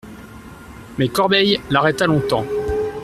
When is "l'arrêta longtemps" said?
1.69-2.47